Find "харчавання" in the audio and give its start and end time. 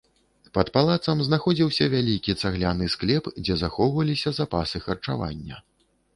4.89-5.63